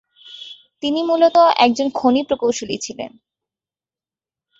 তিনি 0.83 1.01
মূলত 1.03 1.37
একজন 1.57 1.87
খনি 1.93 2.21
প্রকৌশলী 2.23 2.77
ছিলেন। 2.77 3.11